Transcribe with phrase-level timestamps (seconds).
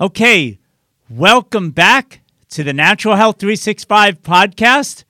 [0.00, 0.58] Okay,
[1.10, 5.04] welcome back to the Natural Health 365 podcast.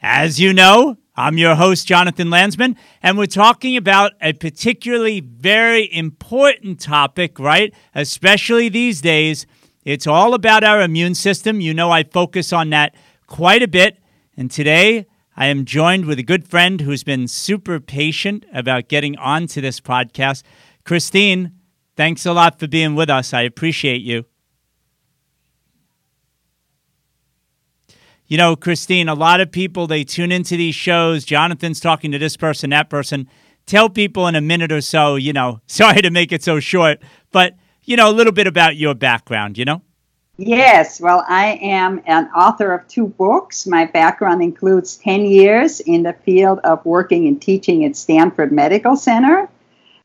[0.00, 5.92] As you know, I'm your host, Jonathan Landsman, and we're talking about a particularly very
[5.92, 7.74] important topic, right?
[7.92, 9.48] Especially these days.
[9.84, 11.60] It's all about our immune system.
[11.60, 12.94] You know, I focus on that
[13.26, 13.98] quite a bit.
[14.36, 15.06] And today,
[15.36, 19.80] I am joined with a good friend who's been super patient about getting onto this
[19.80, 20.44] podcast.
[20.84, 21.50] Christine,
[21.96, 23.34] thanks a lot for being with us.
[23.34, 24.24] I appreciate you.
[28.26, 31.24] You know, Christine, a lot of people they tune into these shows.
[31.24, 33.28] Jonathan's talking to this person, that person.
[33.66, 37.00] Tell people in a minute or so, you know, sorry to make it so short,
[37.32, 39.82] but you know, a little bit about your background, you know?
[40.38, 43.66] Yes, well, I am an author of two books.
[43.66, 48.96] My background includes 10 years in the field of working and teaching at Stanford Medical
[48.96, 49.48] Center.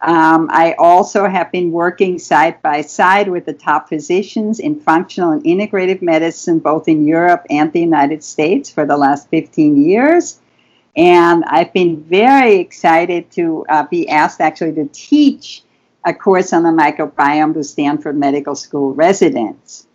[0.02, 5.32] Um, I also have been working side by side with the top physicians in functional
[5.32, 10.40] and integrative medicine, both in Europe and the United States, for the last 15 years.
[10.96, 15.64] And I've been very excited to uh, be asked actually to teach
[16.04, 19.86] a course on the microbiome to Stanford Medical School residents.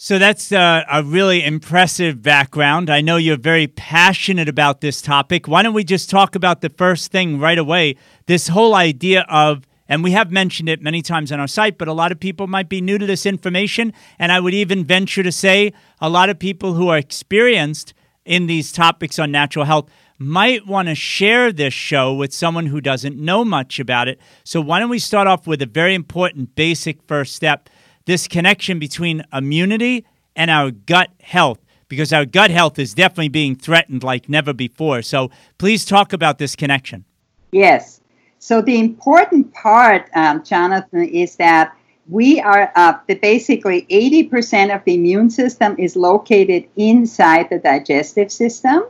[0.00, 2.88] So that's uh, a really impressive background.
[2.88, 5.48] I know you're very passionate about this topic.
[5.48, 7.96] Why don't we just talk about the first thing right away?
[8.26, 11.88] This whole idea of, and we have mentioned it many times on our site, but
[11.88, 13.92] a lot of people might be new to this information.
[14.20, 17.92] And I would even venture to say a lot of people who are experienced
[18.24, 22.80] in these topics on natural health might want to share this show with someone who
[22.80, 24.20] doesn't know much about it.
[24.44, 27.68] So why don't we start off with a very important basic first step?
[28.08, 30.02] This connection between immunity
[30.34, 35.02] and our gut health because our gut health is definitely being threatened like never before.
[35.02, 37.04] So please talk about this connection.
[37.52, 38.00] Yes.
[38.38, 41.76] So the important part, um, Jonathan, is that
[42.08, 48.84] we are uh, basically 80% of the immune system is located inside the digestive system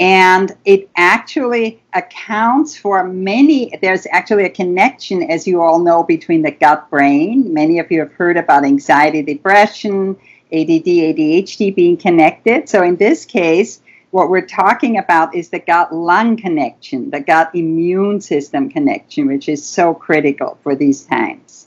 [0.00, 6.42] and it actually accounts for many there's actually a connection as you all know between
[6.42, 7.52] the gut brain.
[7.52, 10.16] Many of you have heard about anxiety depression
[10.52, 12.68] add adhd being connected.
[12.68, 17.50] So in this case what we're talking about is the gut lung connection the gut
[17.54, 21.66] immune system connection which is so critical for these times.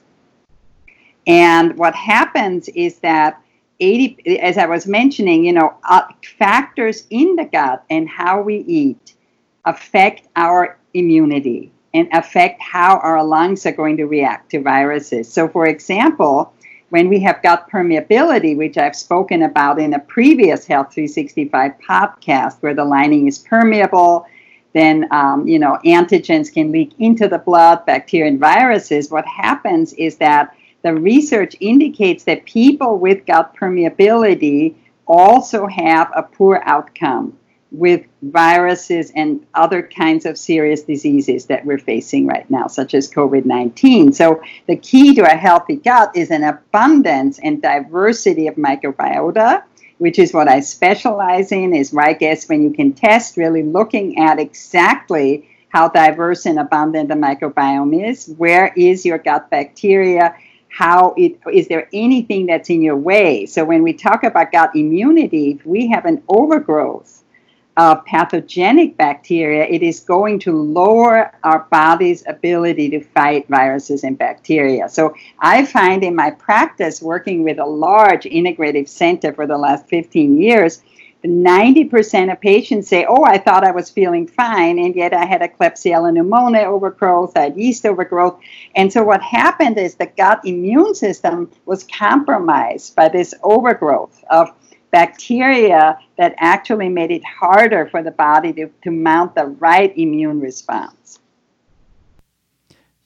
[1.27, 3.40] And what happens is that
[3.81, 6.03] 80 as i was mentioning you know uh,
[6.39, 9.15] factors in the gut and how we eat
[9.65, 15.31] affect our immunity and affect how our lungs are going to react to viruses.
[15.31, 16.53] So for example
[16.89, 22.57] when we have gut permeability which i've spoken about in a previous health 365 podcast
[22.59, 24.25] where the lining is permeable
[24.73, 29.93] then um, you know antigens can leak into the blood bacteria and viruses what happens
[29.93, 30.53] is that
[30.83, 34.75] the research indicates that people with gut permeability
[35.07, 37.37] also have a poor outcome
[37.71, 43.09] with viruses and other kinds of serious diseases that we're facing right now, such as
[43.09, 44.11] COVID 19.
[44.11, 49.63] So, the key to a healthy gut is an abundance and diversity of microbiota,
[49.99, 54.19] which is what I specialize in, is I guess when you can test, really looking
[54.19, 60.35] at exactly how diverse and abundant the microbiome is, where is your gut bacteria,
[60.71, 63.45] how it is there anything that's in your way?
[63.45, 67.21] So when we talk about gut immunity if we have an overgrowth
[67.77, 69.63] of pathogenic bacteria.
[69.63, 74.89] It is going to lower our body's ability to fight viruses and bacteria.
[74.89, 79.87] So i find in my practice working with a large integrative center for the last
[79.87, 80.81] 15 years
[81.27, 85.41] 90% of patients say, Oh, I thought I was feeling fine, and yet I had
[85.41, 88.39] a Klebsiella pneumoniae overgrowth, I had yeast overgrowth.
[88.75, 94.49] And so, what happened is the gut immune system was compromised by this overgrowth of
[94.91, 100.39] bacteria that actually made it harder for the body to, to mount the right immune
[100.39, 101.19] response.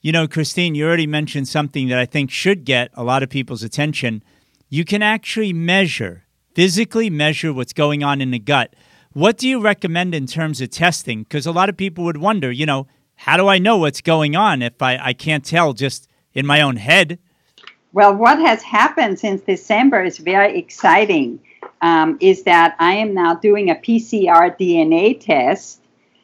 [0.00, 3.28] You know, Christine, you already mentioned something that I think should get a lot of
[3.28, 4.22] people's attention.
[4.68, 6.25] You can actually measure
[6.56, 8.74] physically measure what's going on in the gut.
[9.12, 11.22] What do you recommend in terms of testing?
[11.22, 14.36] Because a lot of people would wonder, you know, how do I know what's going
[14.36, 17.18] on if I, I can't tell just in my own head?
[17.92, 21.40] Well, what has happened since December is very exciting.
[21.82, 25.82] Um, is that I am now doing a PCR DNA test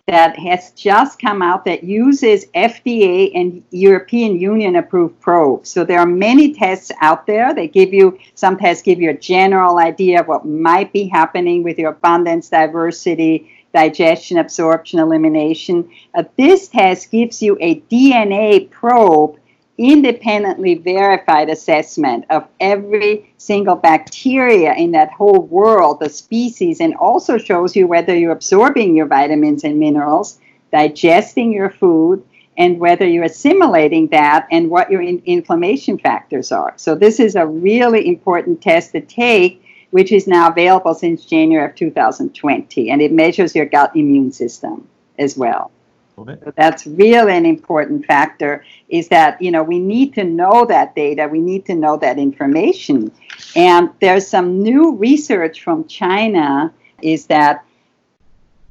[0.08, 5.70] that has just come out that uses FDA and European Union approved probes.
[5.70, 7.54] So there are many tests out there.
[7.54, 11.62] They give you, some tests give you a general idea of what might be happening
[11.62, 15.88] with your abundance, diversity, digestion, absorption, elimination.
[16.14, 19.38] Uh, this test gives you a DNA probe
[19.78, 27.38] independently verified assessment of every single bacteria in that whole world, the species, and also
[27.38, 30.38] shows you whether you're absorbing your vitamins and minerals,
[30.70, 32.22] digesting your food,
[32.58, 36.74] and whether you're assimilating that and what your in- inflammation factors are.
[36.76, 41.69] So, this is a really important test to take, which is now available since January
[41.69, 44.86] of 2020, and it measures your gut immune system
[45.19, 45.70] as well.
[46.16, 50.94] So that's really an important factor is that you know we need to know that
[50.94, 53.10] data we need to know that information.
[53.56, 57.64] And there's some new research from china is that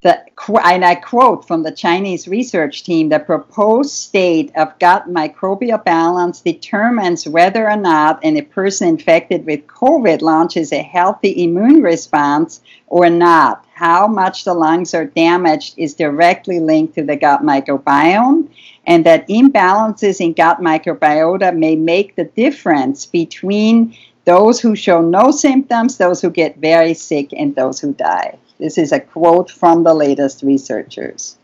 [0.04, 0.20] the,
[0.64, 6.42] and I quote from the Chinese research team the proposed state of gut microbial balance
[6.42, 13.12] determines whether or not a person infected with COVID launches a healthy immune response or
[13.12, 13.64] not.
[13.76, 18.50] How much the lungs are damaged is directly linked to the gut microbiome,
[18.88, 23.96] and that imbalances in gut microbiota may make the difference between
[24.26, 28.38] those who show no symptoms, those who get very sick, and those who die.
[28.62, 31.36] This is a quote from the latest researchers.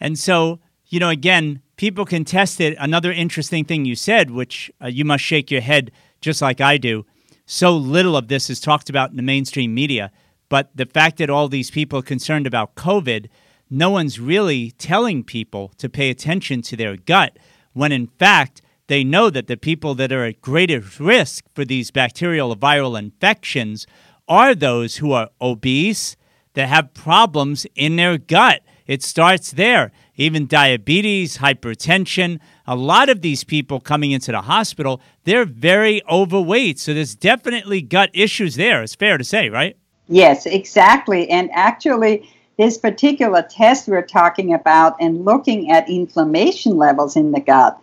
[0.00, 2.74] And so, you know, again, people can test it.
[2.78, 5.92] Another interesting thing you said, which uh, you must shake your head
[6.22, 7.04] just like I do.
[7.44, 10.10] So little of this is talked about in the mainstream media.
[10.48, 13.28] But the fact that all these people are concerned about COVID,
[13.68, 17.36] no one's really telling people to pay attention to their gut
[17.74, 21.90] when in fact they know that the people that are at greatest risk for these
[21.90, 23.86] bacterial or viral infections
[24.30, 26.16] are those who are obese,
[26.54, 28.62] that have problems in their gut.
[28.86, 29.92] It starts there.
[30.16, 36.78] Even diabetes, hypertension, a lot of these people coming into the hospital, they're very overweight.
[36.78, 38.82] So there's definitely gut issues there.
[38.82, 39.76] It's fair to say, right?
[40.08, 41.30] Yes, exactly.
[41.30, 42.28] And actually,
[42.58, 47.80] this particular test we're talking about and looking at inflammation levels in the gut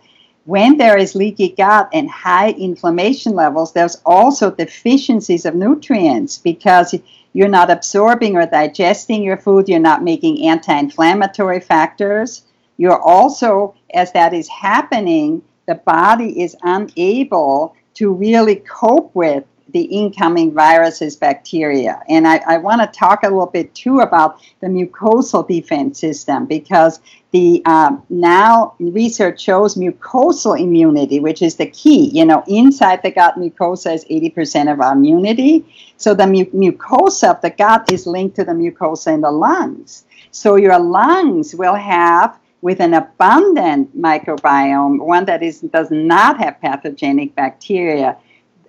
[0.48, 6.94] when there is leaky gut and high inflammation levels, there's also deficiencies of nutrients because
[7.34, 12.44] you're not absorbing or digesting your food, you're not making anti inflammatory factors.
[12.78, 19.82] You're also, as that is happening, the body is unable to really cope with the
[19.82, 22.02] incoming viruses, bacteria.
[22.08, 26.46] And I, I want to talk a little bit too about the mucosal defense system
[26.46, 27.00] because
[27.32, 32.10] the um, now research shows mucosal immunity, which is the key.
[32.12, 35.66] You know, inside the gut mucosa is 80% of our immunity.
[35.98, 40.04] So the mu- mucosa of the gut is linked to the mucosa in the lungs.
[40.30, 46.60] So your lungs will have with an abundant microbiome, one that is does not have
[46.60, 48.16] pathogenic bacteria,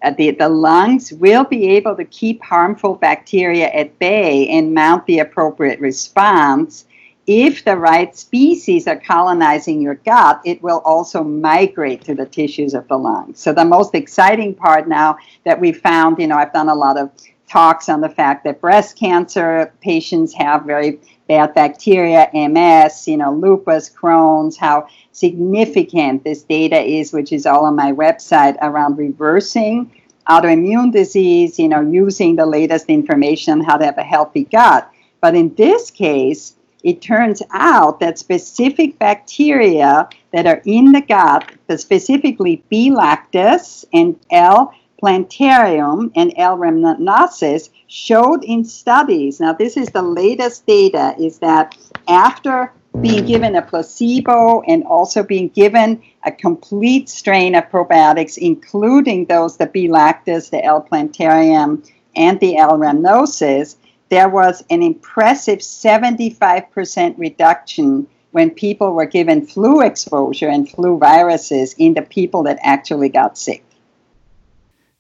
[0.01, 5.05] Uh, the, the lungs will be able to keep harmful bacteria at bay and mount
[5.05, 6.85] the appropriate response.
[7.27, 12.73] If the right species are colonizing your gut, it will also migrate to the tissues
[12.73, 13.39] of the lungs.
[13.39, 16.97] So, the most exciting part now that we found, you know, I've done a lot
[16.97, 17.11] of
[17.47, 20.99] talks on the fact that breast cancer patients have very
[21.29, 27.65] bad bacteria, MS, you know, lupus, Crohn's, how significant this data is, which is all
[27.65, 29.89] on my website around reversing
[30.27, 34.91] autoimmune disease, you know, using the latest information on how to have a healthy gut.
[35.21, 41.51] But in this case, it turns out that specific bacteria that are in the gut,
[41.77, 42.89] specifically B.
[42.89, 44.73] lactis and L.
[44.99, 46.57] plantarum and L.
[46.57, 49.39] rhamnosus, showed in studies.
[49.39, 51.77] Now, this is the latest data, is that
[52.07, 59.25] after being given a placebo and also being given a complete strain of probiotics, including
[59.25, 59.87] those, the B.
[59.87, 60.81] lactis, the L.
[60.81, 61.83] plantarum,
[62.15, 62.77] and the L.
[62.77, 63.75] rhamnosus,
[64.09, 71.73] there was an impressive 75% reduction when people were given flu exposure and flu viruses
[71.77, 73.63] in the people that actually got sick.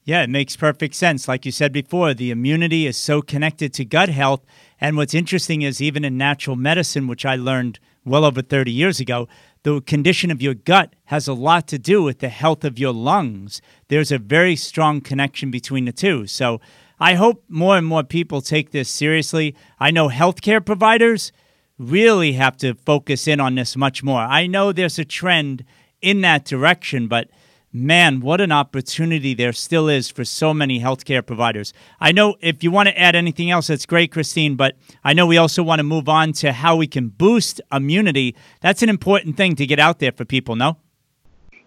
[0.09, 1.27] Yeah, it makes perfect sense.
[1.27, 4.43] Like you said before, the immunity is so connected to gut health.
[4.81, 8.99] And what's interesting is even in natural medicine, which I learned well over 30 years
[8.99, 9.27] ago,
[9.61, 12.91] the condition of your gut has a lot to do with the health of your
[12.91, 13.61] lungs.
[13.89, 16.25] There's a very strong connection between the two.
[16.25, 16.59] So
[16.99, 19.55] I hope more and more people take this seriously.
[19.79, 21.31] I know healthcare providers
[21.77, 24.21] really have to focus in on this much more.
[24.21, 25.63] I know there's a trend
[26.01, 27.29] in that direction, but
[27.71, 31.73] man, what an opportunity there still is for so many healthcare providers.
[31.99, 35.27] I know if you want to add anything else, that's great, Christine, but I know
[35.27, 38.35] we also want to move on to how we can boost immunity.
[38.61, 40.77] That's an important thing to get out there for people, no?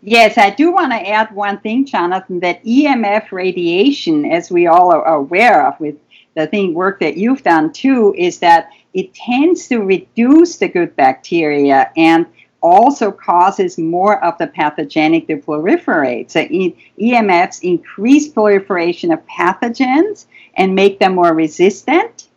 [0.05, 4.93] Yes, I do want to add one thing, Jonathan, that EMF radiation, as we all
[4.93, 5.95] are aware of with
[6.35, 10.97] the thing work that you've done too, is that it tends to reduce the good
[10.97, 12.27] bacteria and
[12.63, 16.31] also causes more of the pathogenic to proliferate.
[16.31, 22.29] So EMFs increase proliferation of pathogens and make them more resistant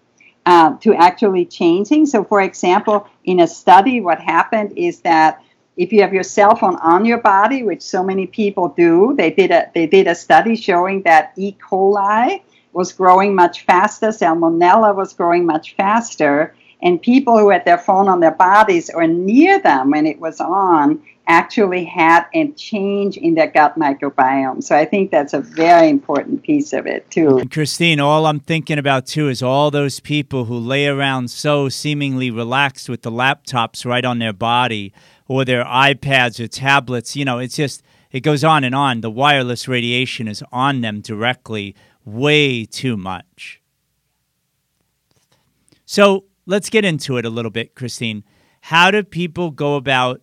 [0.46, 2.06] uh, to actually changing.
[2.06, 5.42] So, for example, in a study, what happened is that
[5.78, 9.32] if you have your cell phone on your body, which so many people do, they
[9.32, 11.54] did a they did a study showing that E.
[11.54, 12.42] coli
[12.72, 16.56] was growing much faster, salmonella was growing much faster,
[16.86, 20.40] and people who had their phone on their bodies or near them when it was
[20.40, 24.64] on actually had a change in their gut microbiome.
[24.64, 27.40] So I think that's a very important piece of it too.
[27.40, 31.70] And Christine, all I'm thinking about too is all those people who lay around so
[31.70, 34.94] seemingly relaxed with the laptops right on their body
[35.28, 37.16] or their iPads or tablets.
[37.16, 39.02] You know, it's just it goes on and on.
[39.02, 41.76] The wireless radiation is on them directly
[42.06, 43.60] way too much.
[45.88, 48.24] So let's get into it a little bit, Christine.
[48.62, 50.22] How do people go about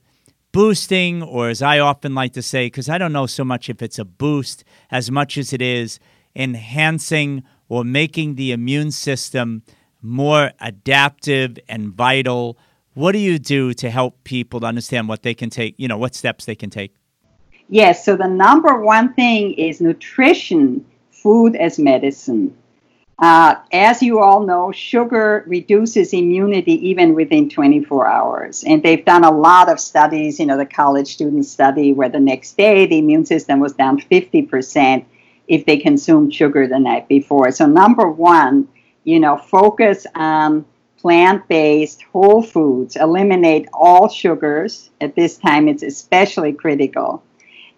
[0.53, 3.83] boosting, or as I often like to say, because I don't know so much if
[3.83, 5.99] it's a boost as much as it is
[6.37, 9.63] enhancing or making the immune system
[10.03, 12.59] more adaptive and vital?
[12.95, 15.97] What do you do to help people to understand what they can take, you know,
[15.97, 16.95] what steps they can take?
[17.69, 22.55] Yes, so the number one thing is nutrition, food as medicine.
[23.23, 28.65] Uh, as you all know, sugar reduces immunity even within 24 hours.
[28.65, 32.19] And they've done a lot of studies, you know, the college student study where the
[32.19, 35.05] next day the immune system was down 50%
[35.47, 37.53] if they consumed sugar the night before.
[37.53, 38.67] So, number one,
[39.05, 40.65] you know, focus on
[40.99, 44.91] plant based whole foods, eliminate all sugars.
[45.01, 47.23] At this time, it's especially critical.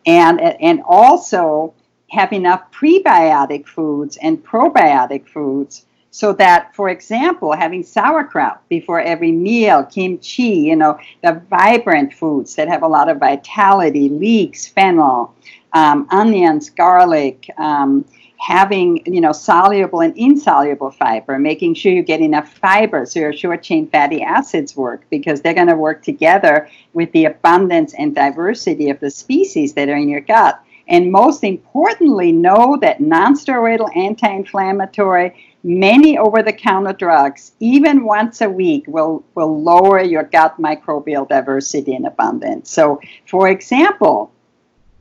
[0.06, 1.74] And, and also,
[2.14, 9.32] have enough prebiotic foods and probiotic foods so that, for example, having sauerkraut before every
[9.32, 15.34] meal, kimchi, you know, the vibrant foods that have a lot of vitality, leeks, fennel,
[15.72, 18.04] um, onions, garlic, um,
[18.38, 23.32] having, you know, soluble and insoluble fiber, making sure you get enough fiber so your
[23.32, 28.14] short chain fatty acids work because they're going to work together with the abundance and
[28.14, 30.63] diversity of the species that are in your gut.
[30.88, 38.42] And most importantly, know that nonsteroidal anti inflammatory, many over the counter drugs, even once
[38.42, 42.70] a week, will, will lower your gut microbial diversity and abundance.
[42.70, 44.30] So, for example,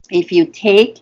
[0.09, 0.99] if you take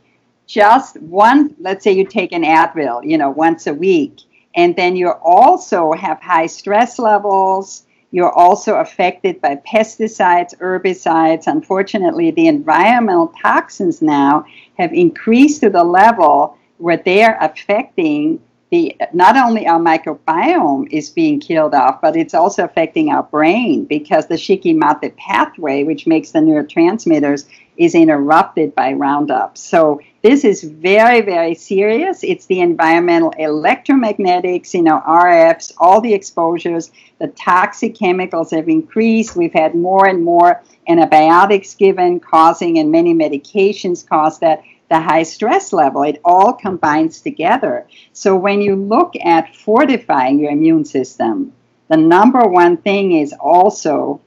[0.47, 4.21] just one, let's say you take an Advil, you know, once a week,
[4.55, 11.47] and then you also have high stress levels, you're also affected by pesticides, herbicides.
[11.47, 14.45] Unfortunately, the environmental toxins now
[14.77, 21.09] have increased to the level where they are affecting the not only our microbiome is
[21.09, 26.31] being killed off, but it's also affecting our brain because the Shikimate pathway, which makes
[26.31, 29.57] the neurotransmitters, is interrupted by Roundup.
[29.57, 32.23] So this is very, very serious.
[32.23, 39.35] It's the environmental electromagnetics, you know, RFs, all the exposures, the toxic chemicals have increased.
[39.35, 45.23] We've had more and more antibiotics given, causing, and many medications cause that the high
[45.23, 46.03] stress level.
[46.03, 47.87] It all combines together.
[48.11, 51.53] So when you look at fortifying your immune system,
[51.87, 54.19] the number one thing is also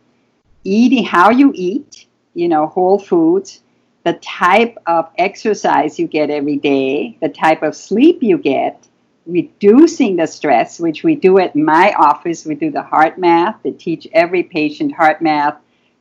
[0.65, 3.61] eating how you eat, you know, whole foods,
[4.05, 8.89] the type of exercise you get every day, the type of sleep you get,
[9.27, 12.47] reducing the stress, which we do at my office.
[12.47, 15.59] We do the HeartMath, They teach every patient HeartMath,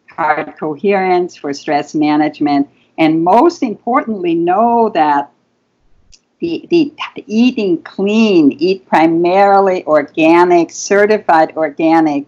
[0.10, 2.70] heart coherence for stress management.
[2.97, 5.31] And most importantly, know that
[6.39, 6.93] the, the
[7.25, 12.25] eating clean, eat primarily organic, certified organic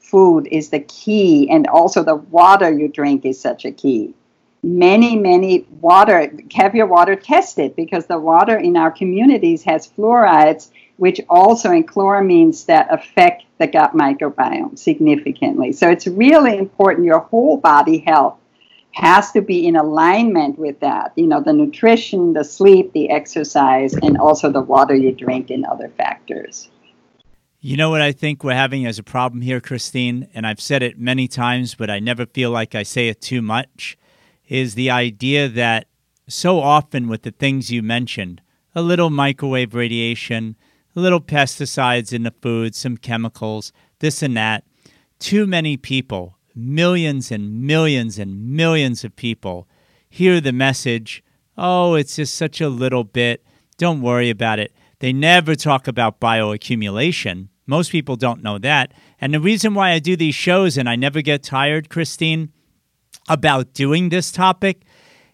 [0.00, 1.48] food is the key.
[1.50, 4.14] And also the water you drink is such a key
[4.62, 10.70] many, many water, have your water tested because the water in our communities has fluorides,
[10.96, 15.72] which also in chloramines that affect the gut microbiome significantly.
[15.72, 18.38] So it's really important your whole body health
[18.92, 21.12] has to be in alignment with that.
[21.16, 25.64] You know, the nutrition, the sleep, the exercise, and also the water you drink and
[25.66, 26.68] other factors.
[27.60, 30.28] You know what I think we're having as a problem here, Christine?
[30.32, 33.42] And I've said it many times, but I never feel like I say it too
[33.42, 33.98] much
[34.48, 35.86] is the idea that
[36.28, 38.40] so often with the things you mentioned,
[38.74, 40.56] a little microwave radiation,
[40.94, 44.64] a little pesticides in the food, some chemicals, this and that,
[45.18, 49.68] too many people, millions and millions and millions of people,
[50.10, 51.22] hear the message,
[51.56, 53.44] oh, it's just such a little bit,
[53.76, 54.72] don't worry about it.
[54.98, 57.48] They never talk about bioaccumulation.
[57.66, 58.92] Most people don't know that.
[59.20, 62.52] And the reason why I do these shows and I never get tired, Christine,
[63.28, 64.82] about doing this topic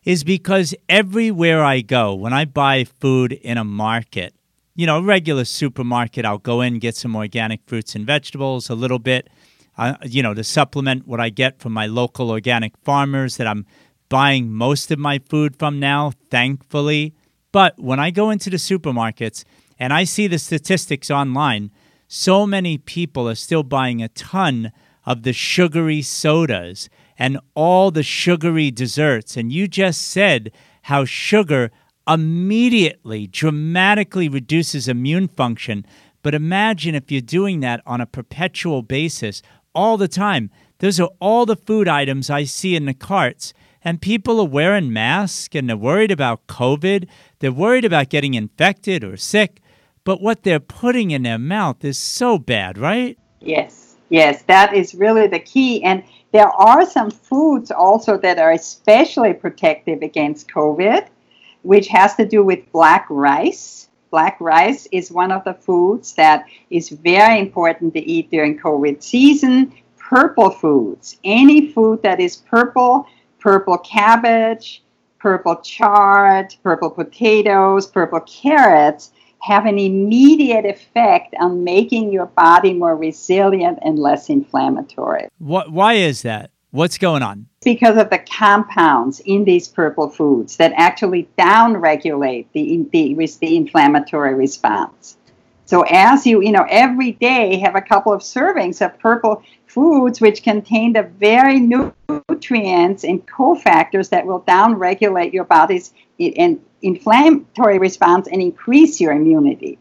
[0.05, 4.35] is because everywhere I go, when I buy food in a market,
[4.75, 8.75] you know, a regular supermarket, I'll go in, get some organic fruits and vegetables, a
[8.75, 9.31] little bit,
[9.77, 13.67] uh, you know, to supplement what I get from my local organic farmers that I'm
[14.09, 17.15] buying most of my food from now, thankfully.
[17.53, 19.45] But when I go into the supermarkets
[19.79, 21.71] and I see the statistics online,
[22.07, 24.73] so many people are still buying a ton
[25.07, 26.89] of the sugary sodas
[27.19, 29.37] and all the sugary desserts.
[29.37, 30.53] And you just said
[30.83, 31.71] how sugar
[32.07, 35.87] immediately, dramatically reduces immune function.
[36.23, 39.43] But imagine if you're doing that on a perpetual basis
[39.75, 40.51] all the time.
[40.79, 43.53] Those are all the food items I see in the carts.
[43.83, 47.07] And people are wearing masks and they're worried about COVID.
[47.41, 49.61] They're worried about getting infected or sick.
[50.05, 53.19] But what they're putting in their mouth is so bad, right?
[53.41, 55.83] Yes, yes, that is really the key.
[55.83, 56.03] And
[56.33, 61.07] there are some foods also that are especially protective against COVID,
[61.63, 63.84] which has to do with black rice.
[64.15, 69.03] Black rice is one of the foods that is very important to eat during COVID
[69.03, 69.73] season.
[69.99, 73.09] Purple foods, any food that is purple,
[73.41, 74.85] purple cabbage,
[75.19, 82.97] purple chard, purple potatoes, purple carrots have an immediate effect on making your body more
[82.97, 85.27] resilient and less inflammatory.
[85.39, 86.53] What, why is that?
[86.75, 87.47] What's going on?
[87.65, 94.35] Because of the compounds in these purple foods that actually downregulate the, the, the inflammatory
[94.35, 95.17] response.
[95.67, 100.21] So as you, you know, every day have a couple of servings of purple foods
[100.21, 108.43] which contain the very nutrients and cofactors that will downregulate your body's inflammatory response and
[108.43, 109.79] increase your immunity.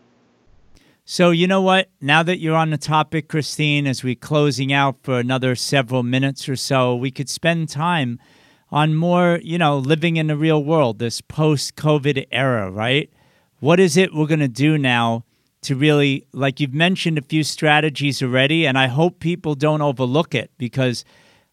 [1.05, 1.89] So, you know what?
[1.99, 6.47] Now that you're on the topic, Christine, as we're closing out for another several minutes
[6.47, 8.19] or so, we could spend time
[8.71, 13.11] on more, you know, living in the real world, this post COVID era, right?
[13.59, 15.25] What is it we're going to do now
[15.63, 20.33] to really, like you've mentioned a few strategies already, and I hope people don't overlook
[20.33, 21.03] it because,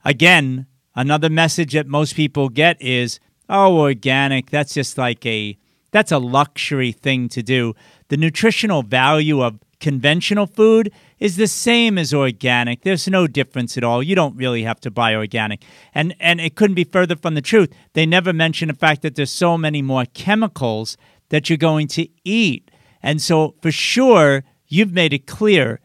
[0.04, 5.58] again, another message that most people get is oh, organic, that's just like a
[5.90, 7.74] that's a luxury thing to do.
[8.08, 12.82] The nutritional value of conventional food is the same as organic.
[12.82, 14.02] There's no difference at all.
[14.02, 15.62] You don't really have to buy organic.
[15.94, 17.72] And and it couldn't be further from the truth.
[17.94, 20.96] They never mention the fact that there's so many more chemicals
[21.30, 22.70] that you're going to eat.
[23.02, 25.80] And so for sure, you've made it clear,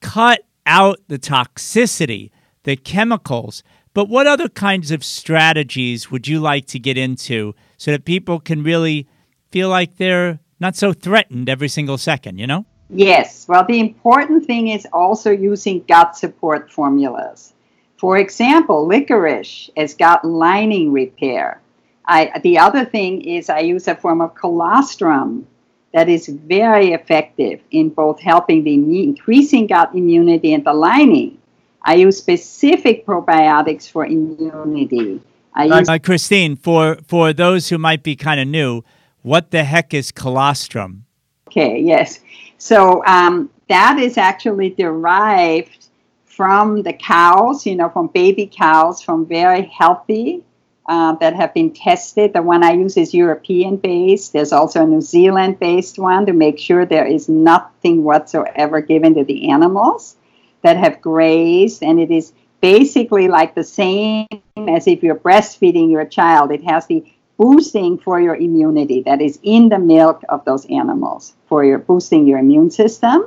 [0.00, 2.30] cut out the toxicity,
[2.64, 3.62] the chemicals.
[3.94, 8.40] But what other kinds of strategies would you like to get into so that people
[8.40, 9.06] can really
[9.50, 12.64] feel like they're not so threatened every single second, you know?
[12.88, 13.46] Yes.
[13.48, 17.52] Well, the important thing is also using gut support formulas.
[17.96, 21.60] For example, licorice as gut lining repair.
[22.04, 25.46] I, the other thing is I use a form of colostrum
[25.92, 31.38] that is very effective in both helping the increasing gut immunity and the lining
[31.86, 35.20] I use specific probiotics for immunity.
[35.54, 38.82] I use- uh, Christine, for, for those who might be kind of new,
[39.26, 41.04] what the heck is colostrum?
[41.48, 42.20] Okay, yes.
[42.58, 45.88] So um, that is actually derived
[46.24, 50.44] from the cows, you know, from baby cows, from very healthy
[50.88, 52.34] uh, that have been tested.
[52.34, 54.32] The one I use is European based.
[54.32, 59.16] There's also a New Zealand based one to make sure there is nothing whatsoever given
[59.16, 60.14] to the animals
[60.62, 66.04] that have grazed, and it is basically like the same as if you're breastfeeding your
[66.04, 66.52] child.
[66.52, 67.04] It has the
[67.36, 72.26] boosting for your immunity that is in the milk of those animals for your boosting
[72.26, 73.26] your immune system.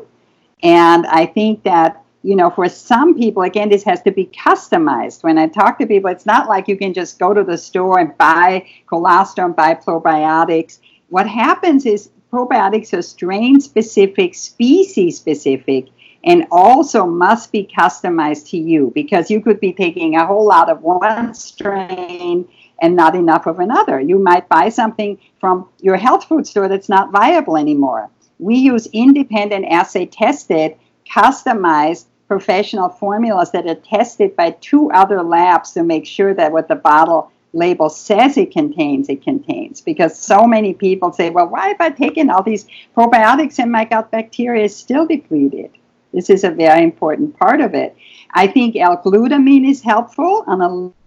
[0.63, 5.23] And I think that you know, for some people, again, this has to be customized.
[5.23, 7.99] When I talk to people, it's not like you can just go to the store
[7.99, 10.79] and buy colostrum, buy probiotics.
[11.09, 15.87] What happens is probiotics are strain specific, species specific,
[16.25, 20.69] and also must be customized to you because you could be taking a whole lot
[20.69, 22.45] of one strain
[22.81, 23.99] and not enough of another.
[23.99, 28.09] You might buy something from your health food store that's not viable anymore.
[28.39, 30.75] We use independent assay tested,
[31.09, 36.67] customized professional formulas that are tested by two other labs to make sure that what
[36.67, 39.81] the bottle label says it contains, it contains.
[39.81, 43.85] Because so many people say, well, why have I taken all these probiotics and my
[43.85, 45.71] gut bacteria is still depleted?
[46.13, 47.95] This is a very important part of it.
[48.33, 50.98] I think L-glutamine is helpful on a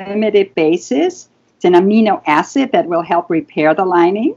[0.00, 1.28] limited basis.
[1.56, 4.36] It's an amino acid that will help repair the lining.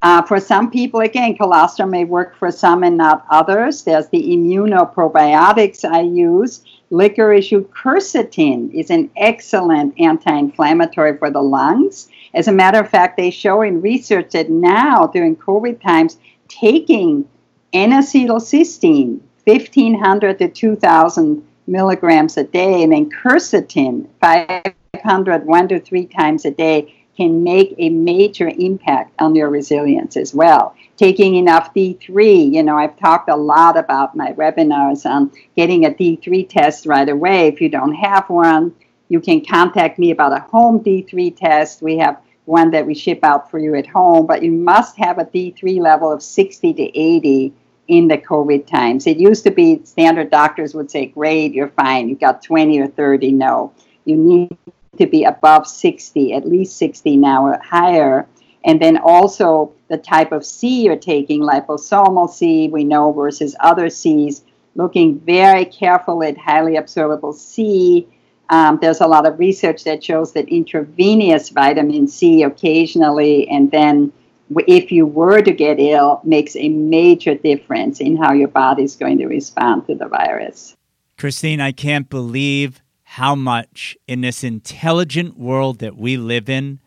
[0.00, 3.82] Uh, for some people, again, colostrum may work for some and not others.
[3.82, 6.64] There's the immunoprobiotics I use.
[6.90, 12.08] Licorice quercetin is an excellent anti-inflammatory for the lungs.
[12.32, 17.28] As a matter of fact, they show in research that now during COVID times, taking
[17.72, 26.44] N-acetylcysteine, 1500 to 2000 milligrams a day, and then quercetin, 500 one to three times
[26.44, 30.74] a day, can make a major impact on your resilience as well.
[30.96, 35.90] Taking enough D3, you know, I've talked a lot about my webinars on getting a
[35.90, 37.48] D3 test right away.
[37.48, 38.74] If you don't have one,
[39.08, 41.82] you can contact me about a home D3 test.
[41.82, 45.18] We have one that we ship out for you at home, but you must have
[45.18, 47.52] a D3 level of 60 to 80
[47.88, 49.06] in the COVID times.
[49.06, 52.08] It used to be standard doctors would say, Great, you're fine.
[52.08, 53.32] You got 20 or 30.
[53.32, 53.72] No,
[54.04, 54.56] you need
[54.98, 58.26] to be above 60, at least 60 now or higher.
[58.64, 63.88] And then also the type of C you're taking, liposomal C, we know, versus other
[63.88, 64.42] Cs,
[64.74, 68.06] looking very careful at highly absorbable C.
[68.50, 74.12] Um, there's a lot of research that shows that intravenous vitamin C occasionally, and then
[74.66, 78.96] if you were to get ill, makes a major difference in how your body is
[78.96, 80.76] going to respond to the virus.
[81.16, 86.80] Christine, I can't believe how much in this intelligent world that we live in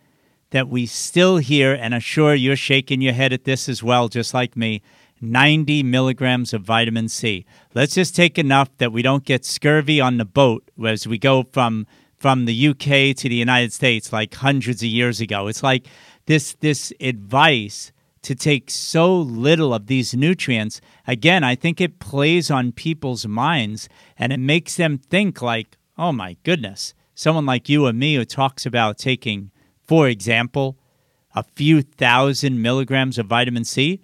[0.51, 4.09] that we still hear, and I'm sure you're shaking your head at this as well,
[4.09, 4.81] just like me,
[5.21, 7.45] 90 milligrams of vitamin C.
[7.73, 11.43] Let's just take enough that we don't get scurvy on the boat as we go
[11.51, 15.47] from from the UK to the United States like hundreds of years ago.
[15.47, 15.87] It's like
[16.25, 20.79] this this advice to take so little of these nutrients.
[21.07, 26.11] Again, I think it plays on people's minds and it makes them think like, oh
[26.11, 29.51] my goodness, someone like you and me who talks about taking,
[29.83, 30.77] for example,
[31.33, 34.01] a few thousand milligrams of vitamin C,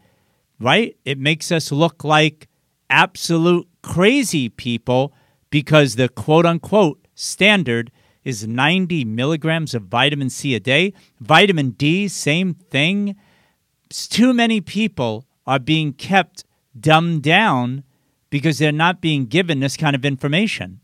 [0.59, 0.97] right?
[1.05, 2.47] It makes us look like
[2.89, 5.13] absolute crazy people
[5.49, 7.91] because the quote unquote standard
[8.27, 10.93] is 90 milligrams of vitamin C a day.
[11.21, 13.15] Vitamin D, same thing.
[13.89, 16.43] Too many people are being kept
[16.77, 17.85] dumbed down
[18.29, 20.81] because they're not being given this kind of information.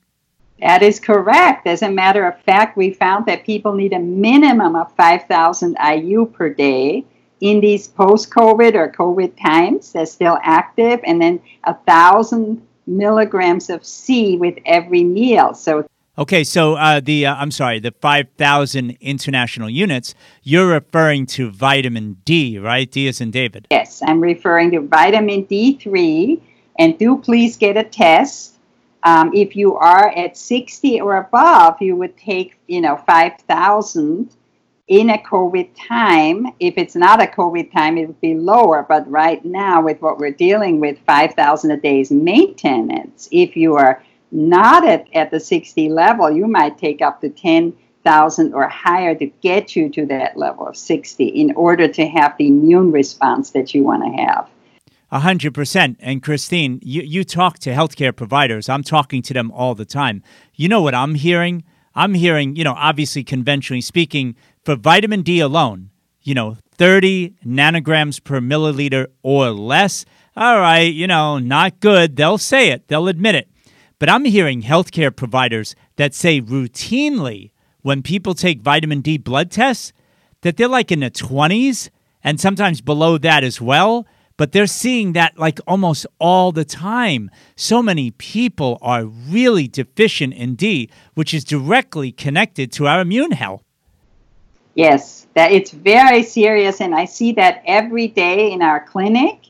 [0.61, 1.67] That is correct.
[1.67, 6.27] As a matter of fact, we found that people need a minimum of 5,000 IU
[6.27, 7.03] per day
[7.41, 9.91] in these post COVID or COVID times.
[9.91, 15.53] They're still active, and then a thousand milligrams of C with every meal.
[15.53, 15.85] So
[16.17, 22.17] Okay, so uh, the uh, I'm sorry, the 5,000 international units, you're referring to vitamin
[22.23, 22.89] D, right?
[22.89, 23.67] D is in David.
[23.71, 26.39] Yes, I'm referring to vitamin D3,
[26.77, 28.53] and do please get a test
[29.03, 34.29] um, if you are at 60 or above, you would take, you know, 5,000
[34.87, 36.47] in a COVID time.
[36.59, 38.85] If it's not a COVID time, it would be lower.
[38.87, 43.27] But right now, with what we're dealing with, 5,000 a day is maintenance.
[43.31, 44.01] If you are
[44.33, 49.27] not at, at the 60 level, you might take up to 10,000 or higher to
[49.41, 53.73] get you to that level of 60 in order to have the immune response that
[53.73, 54.49] you want to have.
[55.11, 55.97] A hundred percent.
[55.99, 58.67] And Christine, you, you talk to healthcare providers.
[58.67, 60.23] I'm talking to them all the time.
[60.55, 61.63] You know what I'm hearing?
[61.93, 65.91] I'm hearing, you know, obviously conventionally speaking, for vitamin D alone,
[66.23, 70.03] you know, 30 nanograms per milliliter or less.
[70.35, 72.15] All right, you know, not good.
[72.15, 73.47] They'll say it, they'll admit it.
[73.99, 77.51] But I'm hearing healthcare providers that say routinely
[77.81, 79.93] when people take vitamin D blood tests
[80.41, 81.89] that they're like in the 20s
[82.23, 84.05] and sometimes below that as well
[84.37, 87.29] but they're seeing that like almost all the time.
[87.55, 93.31] So many people are really deficient in D, which is directly connected to our immune
[93.31, 93.63] health.
[94.75, 99.49] Yes, that it's very serious, and I see that every day in our clinic.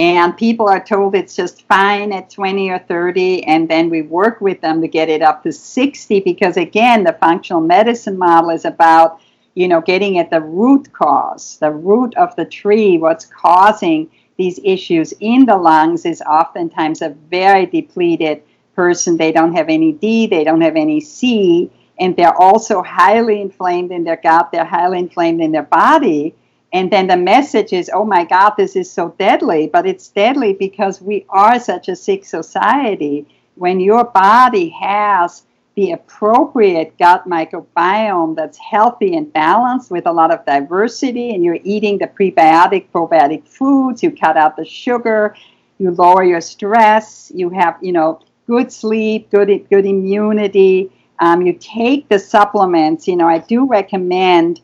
[0.00, 4.40] And people are told it's just fine at 20 or 30, and then we work
[4.40, 8.64] with them to get it up to 60 because, again, the functional medicine model is
[8.64, 9.20] about
[9.54, 14.60] you know, getting at the root cause, the root of the tree, what's causing these
[14.64, 18.42] issues in the lungs is oftentimes a very depleted
[18.74, 19.16] person.
[19.16, 23.92] They don't have any D, they don't have any C, and they're also highly inflamed
[23.92, 26.34] in their gut, they're highly inflamed in their body.
[26.72, 29.66] And then the message is, oh my God, this is so deadly.
[29.66, 33.26] But it's deadly because we are such a sick society.
[33.56, 35.42] When your body has
[35.74, 41.58] the appropriate gut microbiome that's healthy and balanced with a lot of diversity, and you're
[41.64, 45.34] eating the prebiotic, probiotic foods, you cut out the sugar,
[45.78, 50.90] you lower your stress, you have, you know, good sleep, good, good immunity.
[51.20, 53.06] Um, you take the supplements.
[53.06, 54.60] You know, I do recommend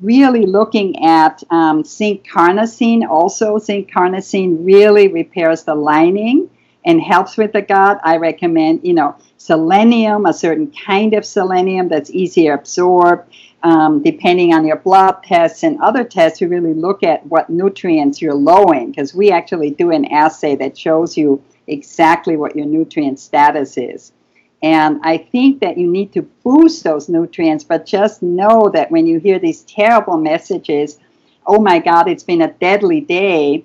[0.00, 3.08] really looking at um, zinc carnosine.
[3.08, 6.48] Also, zinc carnosine really repairs the lining
[6.84, 8.00] and helps with the gut.
[8.02, 13.32] I recommend, you know, selenium, a certain kind of selenium that's easier absorbed.
[13.62, 18.22] Um, depending on your blood tests and other tests, you really look at what nutrients
[18.22, 22.64] you're low in because we actually do an assay that shows you exactly what your
[22.64, 24.12] nutrient status is.
[24.62, 29.06] And I think that you need to boost those nutrients, but just know that when
[29.06, 30.98] you hear these terrible messages,
[31.46, 33.64] oh my God, it's been a deadly day.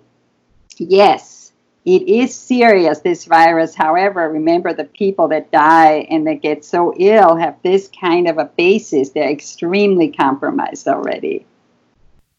[0.77, 1.51] Yes,
[1.83, 3.75] it is serious, this virus.
[3.75, 8.37] However, remember the people that die and that get so ill have this kind of
[8.37, 9.09] a basis.
[9.09, 11.45] They're extremely compromised already.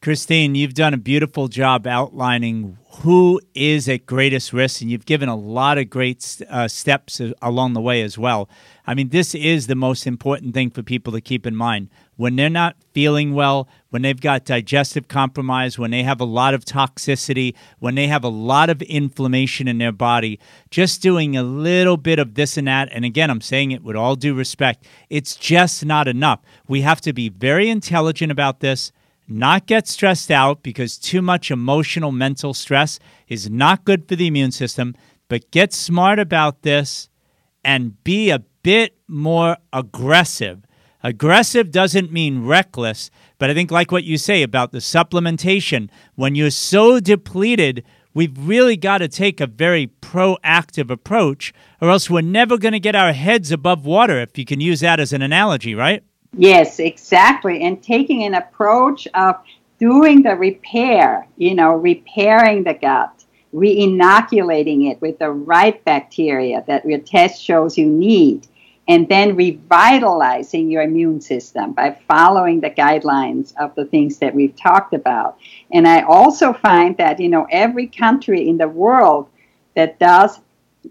[0.02, 5.28] Christine, you've done a beautiful job outlining who is at greatest risk, and you've given
[5.28, 8.48] a lot of great uh, steps along the way as well.
[8.86, 11.88] I mean, this is the most important thing for people to keep in mind.
[12.14, 16.54] When they're not feeling well, when they've got digestive compromise, when they have a lot
[16.54, 20.38] of toxicity, when they have a lot of inflammation in their body,
[20.70, 23.96] just doing a little bit of this and that, and again, I'm saying it with
[23.96, 26.40] all due respect, it's just not enough.
[26.68, 28.92] We have to be very intelligent about this
[29.28, 34.26] not get stressed out because too much emotional mental stress is not good for the
[34.26, 34.94] immune system,
[35.28, 37.08] but get smart about this
[37.64, 40.64] and be a bit more aggressive.
[41.02, 46.34] Aggressive doesn't mean reckless, but I think, like what you say about the supplementation, when
[46.34, 47.84] you're so depleted,
[48.14, 52.80] we've really got to take a very proactive approach, or else we're never going to
[52.80, 56.02] get our heads above water, if you can use that as an analogy, right?
[56.36, 57.62] Yes, exactly.
[57.62, 59.36] And taking an approach of
[59.78, 66.84] doing the repair, you know, repairing the gut, re-inoculating it with the right bacteria that
[66.84, 68.46] your test shows you need,
[68.88, 74.54] and then revitalizing your immune system by following the guidelines of the things that we've
[74.56, 75.38] talked about.
[75.72, 79.28] And I also find that, you know, every country in the world
[79.74, 80.38] that does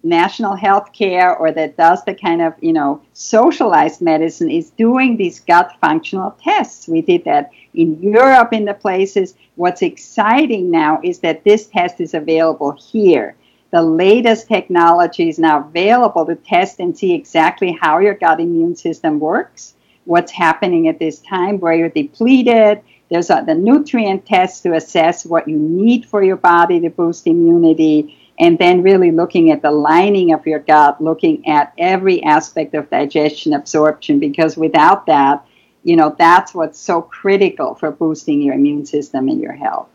[0.04, 5.18] national health care or that does the kind of you know socialized medicine is doing
[5.18, 6.88] these gut functional tests.
[6.88, 9.36] We did that in europe in the places.
[9.56, 13.36] What's exciting now is that this test is available here.
[13.72, 18.76] The latest technology is now available to test and see exactly how your gut immune
[18.76, 22.82] system works what's happening at this time where you're depleted.
[23.10, 28.18] There's the nutrient test to assess what you need for your body to boost immunity
[28.38, 32.90] and then really looking at the lining of your gut, looking at every aspect of
[32.90, 35.46] digestion, absorption, because without that,
[35.84, 39.88] you know, that's what's so critical for boosting your immune system and your health.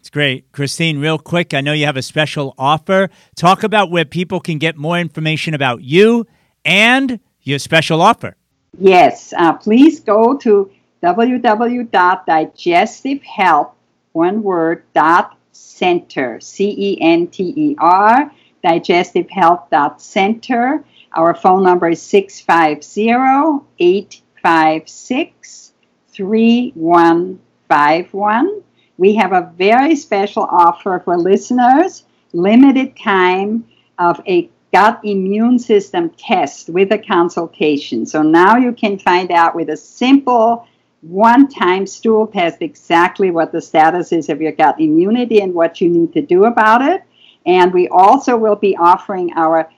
[0.00, 0.50] It's great.
[0.52, 3.08] Christine, real quick, I know you have a special offer.
[3.36, 6.26] Talk about where people can get more information about you
[6.64, 8.36] and your special offer.
[8.78, 10.70] Yes, uh, please go to
[11.02, 13.70] www.digestivehealth,
[14.12, 18.30] one word, dot Center, C E N T E R,
[18.64, 20.84] digestivehealth.center.
[21.14, 25.72] Our phone number is 650 856
[26.12, 28.62] 3151.
[28.98, 33.64] We have a very special offer for listeners limited time
[33.98, 38.06] of a gut immune system test with a consultation.
[38.06, 40.66] So now you can find out with a simple
[41.02, 45.80] one time stool test exactly what the status is of your gut immunity and what
[45.80, 47.02] you need to do about it.
[47.46, 49.70] And we also will be offering our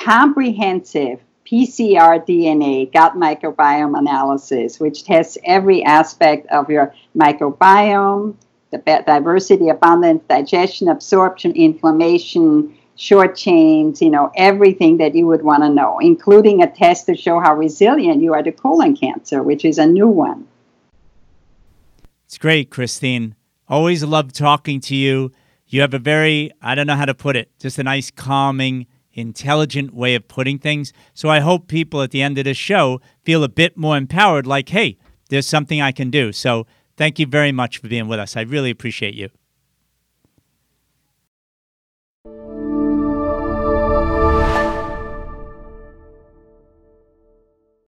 [0.00, 8.34] comprehensive PCR DNA gut microbiome analysis, which tests every aspect of your microbiome,
[8.70, 15.62] the diversity, abundance, digestion, absorption, inflammation, short chains, you know, everything that you would want
[15.62, 19.66] to know, including a test to show how resilient you are to colon cancer, which
[19.66, 20.46] is a new one.
[22.32, 23.34] It's great, Christine.
[23.68, 25.32] Always love talking to you.
[25.66, 28.86] You have a very, I don't know how to put it, just a nice, calming,
[29.12, 30.94] intelligent way of putting things.
[31.12, 34.46] So I hope people at the end of this show feel a bit more empowered,
[34.46, 34.96] like, hey,
[35.28, 36.32] there's something I can do.
[36.32, 36.66] So
[36.96, 38.34] thank you very much for being with us.
[38.34, 39.28] I really appreciate you.